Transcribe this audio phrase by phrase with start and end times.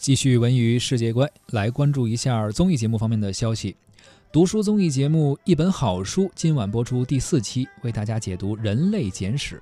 [0.00, 3.76] 继续文娱世界观，来关注一下综艺节目方面的消息。
[4.32, 9.56] 读书综艺节目《一本好书》今晚播出第四期，为大家解读《人类简史》。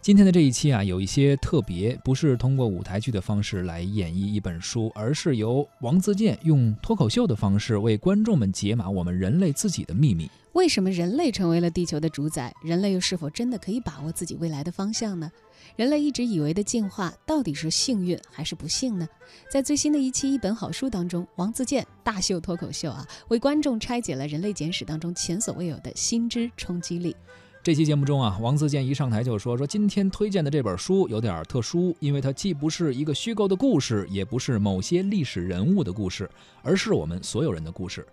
[0.00, 10.30] 今天的这一期啊，有一些特别，不是通过舞台剧的方式来演绎一本书，而是由王自健用脱口秀的方式为观众们解码我们人类自己的秘密。
[10.52, 12.54] 为什么人类成为了地球的主宰？
[12.62, 15.30] 人类又是否真的可以把握自己未来的方向呢？
[15.76, 19.08] 人类一直以为的进化，到底是幸运还是不幸呢？
[19.50, 27.16] 在最新的一期《一本好书》当中，王自健大秀脱口秀啊，为观众拆解了《人类简史》当中前所未有的新知冲击力。
[27.62, 36.28] 这期节目中啊，王自健一上台就说：“说今天推荐的这本书有点特殊，因为它既不是一个虚构的故事，也不是某些历史人物的故事，
[36.64, 38.04] 而是我们所有人的故事。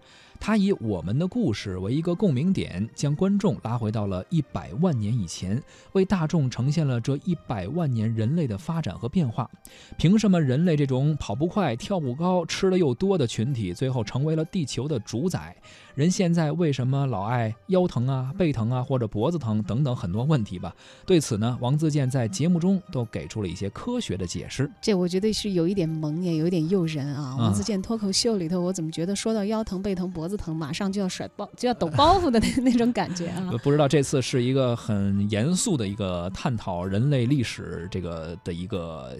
[0.41, 5.61] 他以我们的故事为一个共鸣点，将观众拉回到了一百万年以前，
[5.91, 9.49] 为大众呈现了这一百万年人类的发展和变化。
[9.97, 15.53] 凭什么人类这种跑不快、跳不高、吃的又多的群体，最后成为了地球的主宰？
[15.93, 20.73] 人现在为什么老爱腰疼啊、背疼啊，或者脖子疼等等很多问题吧？
[21.05, 24.69] 对此呢，王自健在节目中都给出了一些科学的解释。
[24.81, 27.35] 这我觉得是有一点萌，也有一点诱人啊。
[27.37, 33.49] 王自健脱口秀里头，我怎么觉得说到腰疼、背疼、脖子疼，马上就要甩包、就要抖包袱的那 那种感觉啊？
[33.63, 39.15] 不知道这次是一个很严肃的一个探讨人类历史这个的一个。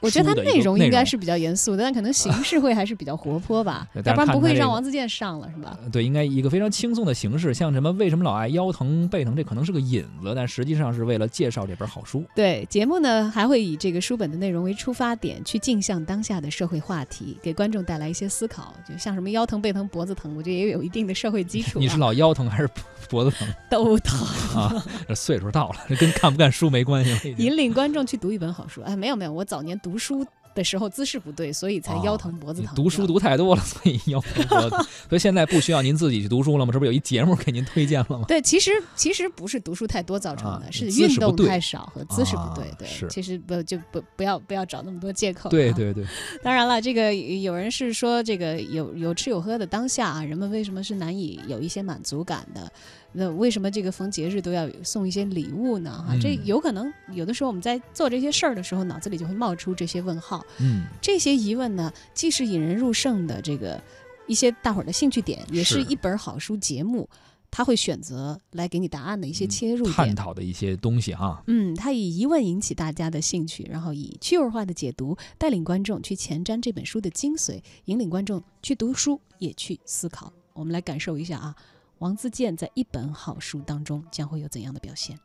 [0.00, 5.76] 我觉得它内容应该是比较严肃的，但可能形式会还是比较活泼吧，要不然不会让王自健上了，是吧？
[5.90, 12.24] 对，应该一个非常轻松的形式，像什么为什么老爱腰疼背疼，这可能是个引子，但实际上是为了介绍这本好书。
[12.34, 18.74] 对，节目呢还会以这个书本的内容为出发点，去镜像当下的社会话题，给观众带来一些思考。
[18.88, 21.78] 就像什么腰疼背疼脖子疼，我觉得也有一定的社会基础。
[21.78, 22.68] 你是老腰疼还是
[23.08, 23.48] 脖子疼？
[23.70, 24.18] 都疼
[24.54, 24.84] 啊！
[25.06, 27.34] 这岁数到了，这跟看不看书没关系。
[27.38, 30.26] 引领观众去读一本好书，哎，没有没有，我早年读书。
[30.54, 32.74] 的时候姿势不对，所以才腰疼脖子疼。
[32.74, 34.88] 读书读太多了，所以腰疼脖子。
[35.08, 36.72] 所以现在不需要您自己去读书了吗？
[36.72, 38.24] 这不是有一节目给您推荐了吗？
[38.26, 42.72] 对，其实其实不是读书太多造成的，是运动太少和姿势不对。
[42.78, 45.48] 对，其实不就不不要不要找那么多借口。
[45.50, 46.04] 对对对。
[46.42, 52.70] 当然了，这个有人是说，这个有有吃有喝的当下啊，人们为什么是难以有一些满足感的？
[53.12, 56.04] 那为什么这个逢节日都要送一些礼物呢？
[56.06, 60.44] 哈，这有可能有的时候我们在做这些事儿的时候，脑子里就会冒出这些问号。
[60.60, 63.82] 嗯，这些疑问呢，既是引人入胜的这个
[64.26, 67.08] 一些大伙儿的兴趣点，也是一本好书节目，
[67.50, 71.42] 他会选择来给你答案的一些切入点，探讨的一些东西哈。
[71.46, 80.30] 嗯，他以疑问引起大家的兴趣，然后以趣味化的解读带领观众去前瞻这本书的精髓，引领观众去读书也去思考。
[80.52, 81.56] 我们来感受一下啊。
[81.98, 85.18] 王自健在一本好书当中将会有怎样的表现？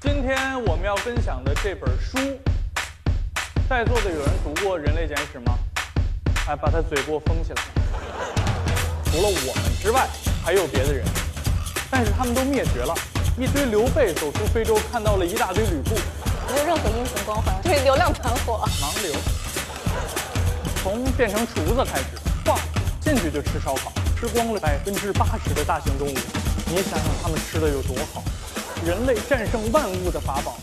[0.00, 2.16] 今天我们要分享的这本书，
[3.68, 5.58] 在座的有人读过《人类简史》吗？
[6.46, 7.62] 哎，把他嘴给我封起来！
[9.06, 10.08] 除了我们之外，
[10.44, 11.04] 还有别的人，
[11.90, 12.94] 但是他们都灭绝了。
[13.36, 15.96] 一堆刘备走出非洲，看到了一大堆吕布，
[16.52, 19.12] 没有任何英雄光环，对流量团伙，盲流。
[20.76, 22.56] 从变成厨子开始，放
[23.00, 23.92] 进去就吃烧烤。
[24.22, 26.14] 吃光了百分之八十的大型动物，
[26.70, 28.22] 你想想他们吃的有多好？
[28.86, 30.56] 人类战胜万物的法宝，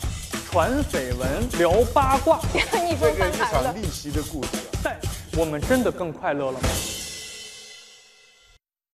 [0.50, 1.28] 传绯闻、
[1.58, 2.40] 聊八卦，
[2.72, 4.50] 这个一场逆袭的故事。
[4.82, 4.98] 但
[5.36, 6.70] 我们真的更快乐了吗？